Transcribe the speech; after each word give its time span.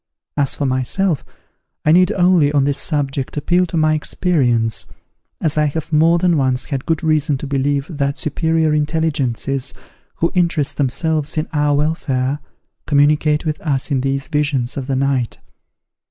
As 0.35 0.55
for 0.55 0.65
myself, 0.65 1.23
I 1.85 1.91
need 1.91 2.11
only, 2.13 2.51
on 2.51 2.63
this 2.63 2.79
subject, 2.79 3.37
appeal 3.37 3.67
to 3.67 3.77
my 3.77 3.93
experience, 3.93 4.87
as 5.39 5.59
I 5.59 5.65
have 5.65 5.93
more 5.93 6.17
than 6.17 6.37
once 6.37 6.65
had 6.65 6.87
good 6.87 7.03
reason 7.03 7.37
to 7.37 7.45
believe 7.45 7.85
that 7.87 8.17
superior 8.17 8.73
intelligences, 8.73 9.75
who 10.15 10.31
interest 10.33 10.77
themselves 10.77 11.37
in 11.37 11.47
our 11.53 11.75
welfare, 11.77 12.39
communicate 12.87 13.45
with 13.45 13.61
us 13.61 13.91
in 13.91 14.01
these 14.01 14.27
visions 14.27 14.75
of 14.75 14.87
the 14.87 14.95
night. 14.95 15.37